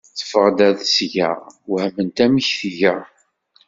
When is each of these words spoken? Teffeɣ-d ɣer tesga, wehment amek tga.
Teffeɣ-d 0.17 0.59
ɣer 0.65 0.73
tesga, 0.81 1.31
wehment 1.69 2.17
amek 2.25 2.47
tga. 2.61 2.95